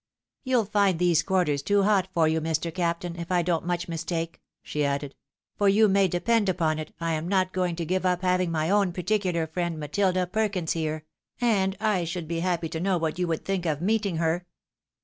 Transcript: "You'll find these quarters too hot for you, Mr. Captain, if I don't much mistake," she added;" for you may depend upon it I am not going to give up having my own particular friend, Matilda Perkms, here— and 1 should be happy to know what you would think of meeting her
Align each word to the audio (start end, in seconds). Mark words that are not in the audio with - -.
"You'll 0.43 0.65
find 0.65 0.97
these 0.97 1.21
quarters 1.21 1.61
too 1.61 1.83
hot 1.83 2.07
for 2.11 2.27
you, 2.27 2.41
Mr. 2.41 2.73
Captain, 2.73 3.15
if 3.17 3.31
I 3.31 3.43
don't 3.43 3.67
much 3.67 3.87
mistake," 3.87 4.41
she 4.63 4.83
added;" 4.83 5.13
for 5.59 5.69
you 5.69 5.87
may 5.87 6.07
depend 6.07 6.49
upon 6.49 6.79
it 6.79 6.91
I 6.99 7.13
am 7.13 7.27
not 7.27 7.53
going 7.53 7.75
to 7.75 7.85
give 7.85 8.03
up 8.03 8.23
having 8.23 8.49
my 8.49 8.71
own 8.71 8.93
particular 8.93 9.45
friend, 9.45 9.77
Matilda 9.79 10.25
Perkms, 10.25 10.71
here— 10.71 11.05
and 11.39 11.77
1 11.79 12.05
should 12.05 12.27
be 12.27 12.39
happy 12.39 12.67
to 12.69 12.79
know 12.79 12.97
what 12.97 13.19
you 13.19 13.27
would 13.27 13.45
think 13.45 13.67
of 13.67 13.79
meeting 13.79 14.17
her 14.17 14.47